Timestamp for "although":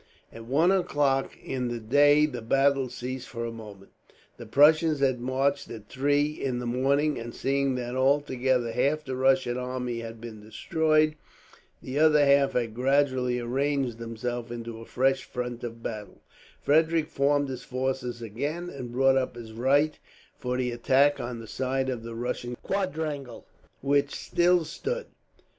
7.95-8.71